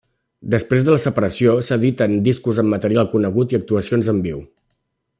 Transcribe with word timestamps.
Després 0.53 0.85
de 0.87 0.93
la 0.95 1.01
separació 1.03 1.53
s'editen 1.67 2.17
discos 2.29 2.63
amb 2.65 2.75
material 2.77 3.13
conegut 3.15 3.55
i 3.57 3.61
actuacions 3.63 4.15
en 4.17 4.27
viu. 4.29 4.43